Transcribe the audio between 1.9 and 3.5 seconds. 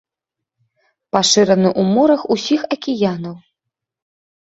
морах усіх акіянаў.